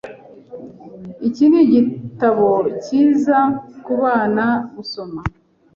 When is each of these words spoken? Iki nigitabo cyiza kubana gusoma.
Iki 1.27 1.45
nigitabo 1.51 2.49
cyiza 2.83 3.37
kubana 3.83 4.45
gusoma. 4.75 5.21